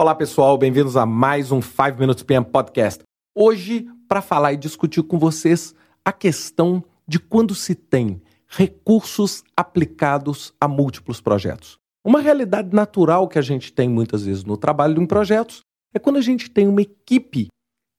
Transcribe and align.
Olá, 0.00 0.14
pessoal, 0.14 0.56
bem-vindos 0.56 0.96
a 0.96 1.04
mais 1.04 1.50
um 1.50 1.60
5 1.60 1.98
Minutes 1.98 2.22
PM 2.22 2.46
Podcast. 2.46 3.02
Hoje, 3.34 3.84
para 4.06 4.22
falar 4.22 4.52
e 4.52 4.56
discutir 4.56 5.02
com 5.02 5.18
vocês 5.18 5.74
a 6.04 6.12
questão 6.12 6.84
de 7.04 7.18
quando 7.18 7.52
se 7.52 7.74
tem 7.74 8.22
recursos 8.46 9.42
aplicados 9.56 10.54
a 10.60 10.68
múltiplos 10.68 11.20
projetos. 11.20 11.78
Uma 12.04 12.20
realidade 12.20 12.72
natural 12.72 13.26
que 13.26 13.40
a 13.40 13.42
gente 13.42 13.72
tem 13.72 13.88
muitas 13.88 14.24
vezes 14.24 14.44
no 14.44 14.56
trabalho 14.56 15.02
em 15.02 15.04
projetos 15.04 15.62
é 15.92 15.98
quando 15.98 16.18
a 16.18 16.22
gente 16.22 16.48
tem 16.48 16.68
uma 16.68 16.82
equipe 16.82 17.48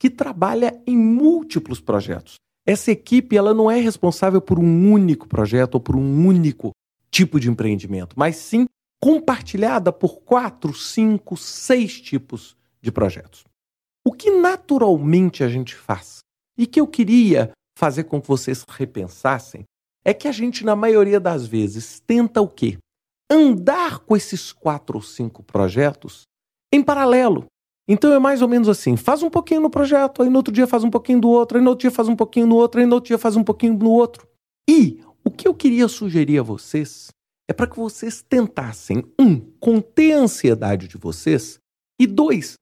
que 0.00 0.08
trabalha 0.08 0.80
em 0.86 0.96
múltiplos 0.96 1.78
projetos. 1.78 2.36
Essa 2.66 2.90
equipe 2.90 3.36
ela 3.36 3.52
não 3.52 3.70
é 3.70 3.78
responsável 3.78 4.40
por 4.40 4.58
um 4.58 4.90
único 4.90 5.28
projeto 5.28 5.74
ou 5.74 5.80
por 5.80 5.94
um 5.94 6.26
único 6.26 6.70
tipo 7.10 7.38
de 7.38 7.50
empreendimento, 7.50 8.14
mas 8.18 8.36
sim 8.36 8.64
compartilhada 9.02 9.92
por 9.92 10.20
quatro, 10.20 10.72
cinco, 10.72 11.36
seis 11.36 12.00
tipos 12.00 12.56
de 12.80 12.92
projetos. 12.92 13.42
O 14.06 14.12
que 14.12 14.30
naturalmente 14.30 15.42
a 15.42 15.48
gente 15.48 15.74
faz 15.74 16.20
e 16.56 16.68
que 16.68 16.80
eu 16.80 16.86
queria 16.86 17.50
fazer 17.76 18.04
com 18.04 18.22
que 18.22 18.28
vocês 18.28 18.64
repensassem 18.68 19.64
é 20.04 20.14
que 20.14 20.28
a 20.28 20.32
gente, 20.32 20.64
na 20.64 20.76
maioria 20.76 21.18
das 21.18 21.44
vezes, 21.44 21.98
tenta 21.98 22.40
o 22.40 22.46
quê? 22.46 22.78
Andar 23.28 23.98
com 23.98 24.16
esses 24.16 24.52
quatro 24.52 24.98
ou 24.98 25.02
cinco 25.02 25.42
projetos 25.42 26.22
em 26.72 26.80
paralelo. 26.80 27.46
Então 27.88 28.12
é 28.12 28.20
mais 28.20 28.40
ou 28.40 28.46
menos 28.46 28.68
assim: 28.68 28.96
faz 28.96 29.20
um 29.24 29.30
pouquinho 29.30 29.62
no 29.62 29.70
projeto, 29.70 30.22
aí 30.22 30.28
no 30.28 30.36
outro 30.36 30.54
dia 30.54 30.66
faz 30.68 30.84
um 30.84 30.90
pouquinho 30.90 31.20
do 31.20 31.28
outro, 31.28 31.58
aí 31.58 31.64
no 31.64 31.70
outro 31.70 31.82
dia 31.82 31.90
faz 31.90 32.08
um 32.08 32.14
pouquinho 32.14 32.46
no 32.46 32.54
outro, 32.54 32.78
aí 32.78 32.86
no 32.86 32.94
outro 32.94 33.08
dia 33.08 33.18
faz 33.18 33.34
um 33.34 33.42
pouquinho 33.42 33.74
no 33.74 33.90
outro. 33.90 34.28
E 34.68 35.02
o 35.24 35.30
que 35.30 35.48
eu 35.48 35.54
queria 35.54 35.88
sugerir 35.88 36.38
a 36.38 36.42
vocês 36.42 37.10
é 37.52 37.54
para 37.54 37.66
que 37.66 37.76
vocês 37.76 38.22
tentassem, 38.22 39.04
um, 39.18 39.38
conter 39.60 40.14
a 40.14 40.20
ansiedade 40.20 40.88
de 40.88 40.96
vocês, 40.96 41.58
e 42.00 42.06
dois, 42.06 42.54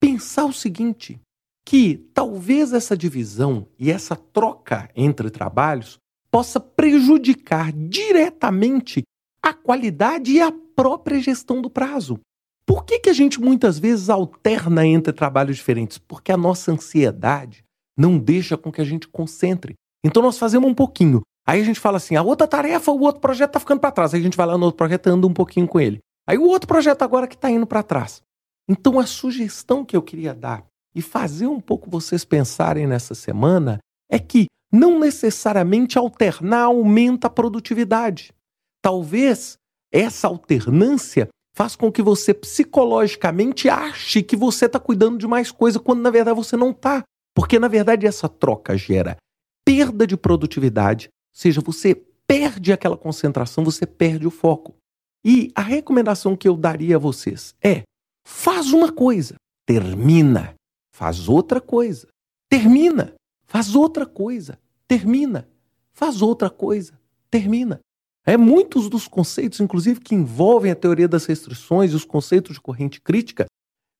pensar 0.00 0.44
o 0.44 0.52
seguinte: 0.52 1.20
que 1.66 1.96
talvez 2.14 2.72
essa 2.72 2.96
divisão 2.96 3.66
e 3.78 3.90
essa 3.90 4.14
troca 4.14 4.88
entre 4.94 5.30
trabalhos 5.30 5.98
possa 6.30 6.60
prejudicar 6.60 7.72
diretamente 7.72 9.02
a 9.42 9.52
qualidade 9.52 10.32
e 10.32 10.40
a 10.40 10.52
própria 10.76 11.20
gestão 11.20 11.60
do 11.60 11.68
prazo. 11.68 12.20
Por 12.64 12.84
que, 12.84 13.00
que 13.00 13.10
a 13.10 13.12
gente 13.12 13.40
muitas 13.40 13.80
vezes 13.80 14.08
alterna 14.08 14.86
entre 14.86 15.12
trabalhos 15.12 15.56
diferentes? 15.56 15.98
Porque 15.98 16.30
a 16.30 16.36
nossa 16.36 16.70
ansiedade 16.70 17.64
não 17.96 18.16
deixa 18.16 18.56
com 18.56 18.70
que 18.70 18.80
a 18.80 18.84
gente 18.84 19.08
concentre. 19.08 19.74
Então 20.04 20.22
nós 20.22 20.38
fazemos 20.38 20.70
um 20.70 20.74
pouquinho, 20.74 21.20
Aí 21.50 21.60
a 21.60 21.64
gente 21.64 21.80
fala 21.80 21.96
assim: 21.96 22.14
a 22.14 22.22
outra 22.22 22.46
tarefa, 22.46 22.92
o 22.92 23.00
outro 23.00 23.20
projeto 23.20 23.50
está 23.50 23.58
ficando 23.58 23.80
para 23.80 23.90
trás. 23.90 24.14
Aí 24.14 24.20
a 24.20 24.22
gente 24.22 24.36
vai 24.36 24.46
lá 24.46 24.56
no 24.56 24.66
outro 24.66 24.78
projeto 24.78 25.08
anda 25.08 25.26
um 25.26 25.34
pouquinho 25.34 25.66
com 25.66 25.80
ele. 25.80 25.98
Aí 26.24 26.38
o 26.38 26.44
outro 26.46 26.68
projeto 26.68 27.02
agora 27.02 27.26
que 27.26 27.34
está 27.34 27.50
indo 27.50 27.66
para 27.66 27.82
trás. 27.82 28.22
Então 28.68 29.00
a 29.00 29.06
sugestão 29.06 29.84
que 29.84 29.96
eu 29.96 30.02
queria 30.02 30.32
dar 30.32 30.64
e 30.94 31.02
fazer 31.02 31.48
um 31.48 31.60
pouco 31.60 31.90
vocês 31.90 32.24
pensarem 32.24 32.86
nessa 32.86 33.16
semana 33.16 33.80
é 34.08 34.16
que 34.16 34.46
não 34.72 35.00
necessariamente 35.00 35.98
alternar 35.98 36.66
aumenta 36.66 37.26
a 37.26 37.30
produtividade. 37.30 38.32
Talvez 38.80 39.56
essa 39.92 40.28
alternância 40.28 41.26
faz 41.56 41.74
com 41.74 41.90
que 41.90 42.00
você 42.00 42.32
psicologicamente 42.32 43.68
ache 43.68 44.22
que 44.22 44.36
você 44.36 44.66
está 44.66 44.78
cuidando 44.78 45.18
de 45.18 45.26
mais 45.26 45.50
coisa, 45.50 45.80
quando 45.80 46.00
na 46.00 46.10
verdade 46.10 46.36
você 46.36 46.56
não 46.56 46.70
está. 46.70 47.02
Porque 47.34 47.58
na 47.58 47.66
verdade 47.66 48.06
essa 48.06 48.28
troca 48.28 48.76
gera 48.76 49.16
perda 49.64 50.06
de 50.06 50.16
produtividade, 50.16 51.08
seja, 51.32 51.60
você 51.60 51.94
perde 52.26 52.72
aquela 52.72 52.96
concentração, 52.96 53.64
você 53.64 53.84
perde 53.86 54.26
o 54.26 54.30
foco. 54.30 54.76
E 55.24 55.50
a 55.54 55.60
recomendação 55.60 56.36
que 56.36 56.48
eu 56.48 56.56
daria 56.56 56.96
a 56.96 56.98
vocês 56.98 57.54
é: 57.62 57.82
faz 58.24 58.72
uma 58.72 58.92
coisa, 58.92 59.34
termina, 59.66 60.54
faz 60.92 61.28
outra 61.28 61.60
coisa, 61.60 62.08
termina, 62.48 63.14
faz 63.46 63.74
outra 63.74 64.06
coisa, 64.06 64.58
termina, 64.86 65.48
faz 65.92 66.22
outra 66.22 66.48
coisa, 66.48 66.98
termina. 67.30 67.80
É 68.26 68.36
muitos 68.36 68.88
dos 68.88 69.08
conceitos, 69.08 69.60
inclusive 69.60 70.00
que 70.00 70.14
envolvem 70.14 70.70
a 70.70 70.76
teoria 70.76 71.08
das 71.08 71.26
restrições 71.26 71.92
e 71.92 71.96
os 71.96 72.04
conceitos 72.04 72.54
de 72.54 72.60
corrente 72.60 73.00
crítica, 73.00 73.46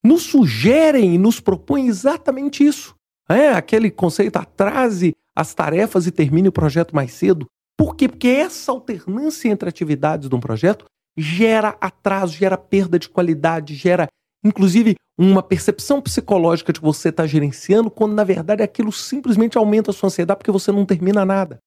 nos 0.04 0.22
sugerem 0.22 1.14
e 1.14 1.18
nos 1.18 1.40
propõem 1.40 1.88
exatamente 1.88 2.64
isso. 2.64 2.94
É 3.30 3.52
aquele 3.52 3.90
conceito 3.90 4.36
atrase 4.36 5.14
as 5.36 5.54
tarefas 5.54 6.06
e 6.06 6.10
termine 6.10 6.48
o 6.48 6.52
projeto 6.52 6.94
mais 6.94 7.12
cedo. 7.12 7.46
Por 7.78 7.94
quê? 7.94 8.08
Porque 8.08 8.28
essa 8.28 8.72
alternância 8.72 9.48
entre 9.48 9.68
atividades 9.68 10.28
de 10.28 10.34
um 10.34 10.40
projeto 10.40 10.84
gera 11.16 11.76
atraso, 11.80 12.34
gera 12.34 12.58
perda 12.58 12.98
de 12.98 13.08
qualidade, 13.08 13.74
gera 13.74 14.08
inclusive 14.44 14.96
uma 15.18 15.42
percepção 15.42 16.00
psicológica 16.00 16.72
de 16.72 16.80
que 16.80 16.84
você 16.84 17.10
está 17.10 17.26
gerenciando, 17.26 17.90
quando 17.90 18.14
na 18.14 18.24
verdade 18.24 18.62
aquilo 18.62 18.90
simplesmente 18.90 19.56
aumenta 19.56 19.90
a 19.90 19.94
sua 19.94 20.08
ansiedade 20.08 20.38
porque 20.38 20.50
você 20.50 20.72
não 20.72 20.86
termina 20.86 21.24
nada. 21.24 21.58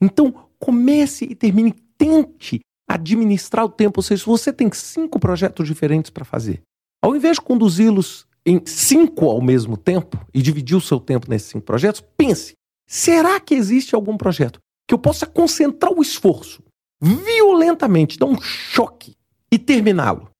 Então, 0.00 0.48
comece 0.58 1.26
e 1.26 1.34
termine, 1.34 1.72
tente 1.96 2.60
administrar 2.88 3.64
o 3.64 3.68
tempo. 3.68 4.00
Ou 4.00 4.02
seja, 4.02 4.22
se 4.22 4.26
você 4.26 4.52
tem 4.52 4.70
cinco 4.72 5.20
projetos 5.20 5.66
diferentes 5.66 6.10
para 6.10 6.24
fazer, 6.24 6.62
ao 7.02 7.14
invés 7.14 7.36
de 7.36 7.42
conduzi-los 7.42 8.26
em 8.46 8.60
cinco 8.66 9.26
ao 9.26 9.40
mesmo 9.40 9.76
tempo 9.76 10.18
e 10.34 10.42
dividir 10.42 10.76
o 10.76 10.80
seu 10.80 10.98
tempo 10.98 11.28
nesses 11.28 11.48
cinco 11.48 11.64
projetos, 11.64 12.02
pense 12.16 12.54
Será 12.94 13.40
que 13.40 13.54
existe 13.54 13.94
algum 13.94 14.18
projeto 14.18 14.60
que 14.86 14.92
eu 14.92 14.98
possa 14.98 15.26
concentrar 15.26 15.90
o 15.90 16.02
esforço 16.02 16.62
violentamente, 17.00 18.18
dar 18.18 18.26
um 18.26 18.38
choque 18.38 19.16
e 19.50 19.58
terminá-lo? 19.58 20.30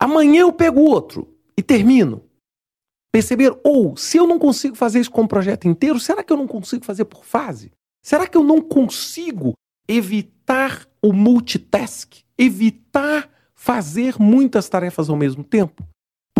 Amanhã 0.00 0.40
eu 0.40 0.52
pego 0.52 0.80
outro 0.80 1.36
e 1.54 1.62
termino. 1.62 2.24
Perceber? 3.12 3.54
Ou, 3.62 3.98
se 3.98 4.16
eu 4.16 4.26
não 4.26 4.38
consigo 4.38 4.74
fazer 4.74 5.00
isso 5.00 5.10
com 5.10 5.24
o 5.24 5.28
projeto 5.28 5.68
inteiro, 5.68 6.00
será 6.00 6.24
que 6.24 6.32
eu 6.32 6.38
não 6.38 6.46
consigo 6.46 6.86
fazer 6.86 7.04
por 7.04 7.22
fase? 7.22 7.70
Será 8.02 8.26
que 8.26 8.38
eu 8.38 8.42
não 8.42 8.62
consigo 8.62 9.52
evitar 9.86 10.88
o 11.02 11.12
multitask? 11.12 12.14
Evitar 12.38 13.28
fazer 13.54 14.18
muitas 14.18 14.70
tarefas 14.70 15.10
ao 15.10 15.16
mesmo 15.16 15.44
tempo? 15.44 15.86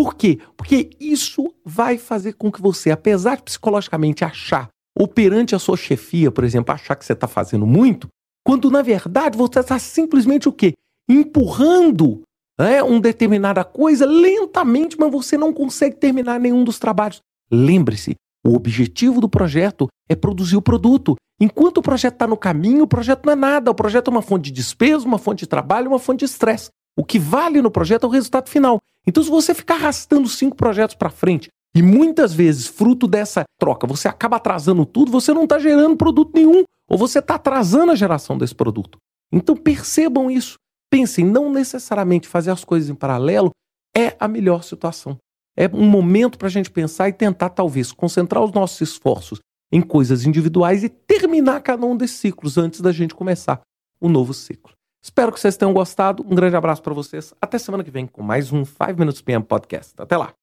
Por 0.00 0.14
quê? 0.14 0.38
Porque 0.56 0.88
isso 0.98 1.52
vai 1.62 1.98
fazer 1.98 2.32
com 2.32 2.50
que 2.50 2.58
você, 2.58 2.90
apesar 2.90 3.36
de 3.36 3.42
psicologicamente 3.42 4.24
achar 4.24 4.70
ou 4.98 5.06
perante 5.06 5.54
a 5.54 5.58
sua 5.58 5.76
chefia, 5.76 6.30
por 6.30 6.42
exemplo, 6.42 6.72
achar 6.72 6.96
que 6.96 7.04
você 7.04 7.12
está 7.12 7.28
fazendo 7.28 7.66
muito, 7.66 8.08
quando 8.42 8.70
na 8.70 8.80
verdade 8.80 9.36
você 9.36 9.60
está 9.60 9.78
simplesmente 9.78 10.48
o 10.48 10.52
quê? 10.54 10.72
Empurrando 11.06 12.22
né, 12.58 12.82
uma 12.82 12.98
determinada 12.98 13.62
coisa 13.62 14.06
lentamente, 14.06 14.96
mas 14.98 15.12
você 15.12 15.36
não 15.36 15.52
consegue 15.52 15.96
terminar 15.96 16.40
nenhum 16.40 16.64
dos 16.64 16.78
trabalhos. 16.78 17.20
Lembre-se, 17.52 18.14
o 18.42 18.54
objetivo 18.54 19.20
do 19.20 19.28
projeto 19.28 19.86
é 20.08 20.16
produzir 20.16 20.56
o 20.56 20.62
produto. 20.62 21.14
Enquanto 21.38 21.76
o 21.76 21.82
projeto 21.82 22.14
está 22.14 22.26
no 22.26 22.38
caminho, 22.38 22.84
o 22.84 22.88
projeto 22.88 23.26
não 23.26 23.34
é 23.34 23.36
nada. 23.36 23.70
O 23.70 23.74
projeto 23.74 24.08
é 24.08 24.12
uma 24.12 24.22
fonte 24.22 24.44
de 24.44 24.52
despesa, 24.52 25.06
uma 25.06 25.18
fonte 25.18 25.40
de 25.40 25.46
trabalho, 25.46 25.88
uma 25.88 25.98
fonte 25.98 26.20
de 26.20 26.24
estresse. 26.24 26.70
O 26.96 27.04
que 27.04 27.18
vale 27.18 27.62
no 27.62 27.70
projeto 27.70 28.04
é 28.04 28.06
o 28.06 28.10
resultado 28.10 28.48
final. 28.48 28.78
Então, 29.06 29.22
se 29.22 29.30
você 29.30 29.54
ficar 29.54 29.74
arrastando 29.74 30.28
cinco 30.28 30.56
projetos 30.56 30.94
para 30.94 31.10
frente, 31.10 31.48
e 31.74 31.82
muitas 31.82 32.32
vezes, 32.32 32.66
fruto 32.66 33.06
dessa 33.06 33.44
troca, 33.58 33.86
você 33.86 34.08
acaba 34.08 34.36
atrasando 34.36 34.84
tudo, 34.84 35.10
você 35.10 35.32
não 35.32 35.44
está 35.44 35.58
gerando 35.58 35.96
produto 35.96 36.32
nenhum, 36.34 36.64
ou 36.88 36.98
você 36.98 37.20
está 37.20 37.36
atrasando 37.36 37.92
a 37.92 37.94
geração 37.94 38.36
desse 38.36 38.54
produto. 38.54 38.98
Então 39.32 39.56
percebam 39.56 40.30
isso. 40.30 40.56
Pensem, 40.90 41.24
não 41.24 41.52
necessariamente 41.52 42.26
fazer 42.26 42.50
as 42.50 42.64
coisas 42.64 42.90
em 42.90 42.94
paralelo 42.94 43.50
é 43.96 44.16
a 44.18 44.26
melhor 44.26 44.64
situação. 44.64 45.16
É 45.56 45.68
um 45.68 45.88
momento 45.88 46.36
para 46.36 46.48
a 46.48 46.50
gente 46.50 46.70
pensar 46.70 47.08
e 47.08 47.12
tentar, 47.12 47.50
talvez, 47.50 47.92
concentrar 47.92 48.42
os 48.42 48.52
nossos 48.52 48.80
esforços 48.80 49.38
em 49.72 49.80
coisas 49.80 50.24
individuais 50.26 50.82
e 50.82 50.88
terminar 50.88 51.60
cada 51.60 51.86
um 51.86 51.96
desses 51.96 52.16
ciclos 52.16 52.58
antes 52.58 52.80
da 52.80 52.90
gente 52.90 53.14
começar 53.14 53.60
um 54.02 54.08
novo 54.08 54.34
ciclo. 54.34 54.72
Espero 55.02 55.32
que 55.32 55.40
vocês 55.40 55.56
tenham 55.56 55.72
gostado. 55.72 56.24
Um 56.26 56.34
grande 56.34 56.56
abraço 56.56 56.82
para 56.82 56.94
vocês. 56.94 57.32
Até 57.40 57.58
semana 57.58 57.82
que 57.82 57.90
vem 57.90 58.06
com 58.06 58.22
mais 58.22 58.52
um 58.52 58.64
5 58.64 58.98
Minutes 58.98 59.22
PM 59.22 59.44
Podcast. 59.44 59.94
Até 59.96 60.16
lá. 60.16 60.39